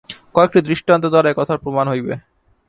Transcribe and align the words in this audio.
কয়েকটি 0.35 0.59
দৃষ্টান্ত 0.67 1.03
দ্বারা 1.13 1.27
এ 1.31 1.33
কথার 1.39 1.61
প্রমাণ 1.63 1.85
হইবে। 1.89 2.13